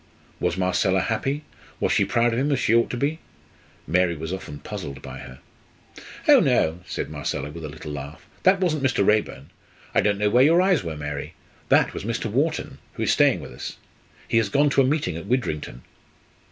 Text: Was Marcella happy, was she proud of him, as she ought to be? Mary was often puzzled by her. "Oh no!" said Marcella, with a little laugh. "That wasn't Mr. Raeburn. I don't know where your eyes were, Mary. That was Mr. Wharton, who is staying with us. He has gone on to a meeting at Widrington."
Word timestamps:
Was 0.39 0.57
Marcella 0.57 0.99
happy, 1.01 1.43
was 1.79 1.91
she 1.91 2.05
proud 2.05 2.33
of 2.33 2.39
him, 2.39 2.51
as 2.51 2.59
she 2.59 2.73
ought 2.73 2.89
to 2.89 2.97
be? 2.97 3.19
Mary 3.85 4.15
was 4.15 4.33
often 4.33 4.57
puzzled 4.57 4.99
by 4.99 5.19
her. 5.19 5.37
"Oh 6.27 6.39
no!" 6.39 6.79
said 6.87 7.11
Marcella, 7.11 7.51
with 7.51 7.63
a 7.63 7.69
little 7.69 7.91
laugh. 7.91 8.25
"That 8.41 8.59
wasn't 8.59 8.81
Mr. 8.81 9.05
Raeburn. 9.05 9.51
I 9.93 10.01
don't 10.01 10.17
know 10.17 10.31
where 10.31 10.43
your 10.43 10.59
eyes 10.59 10.83
were, 10.83 10.97
Mary. 10.97 11.35
That 11.69 11.93
was 11.93 12.03
Mr. 12.03 12.31
Wharton, 12.31 12.79
who 12.93 13.03
is 13.03 13.11
staying 13.11 13.41
with 13.41 13.51
us. 13.51 13.77
He 14.27 14.37
has 14.37 14.49
gone 14.49 14.63
on 14.63 14.69
to 14.71 14.81
a 14.81 14.85
meeting 14.85 15.17
at 15.17 15.27
Widrington." 15.27 15.83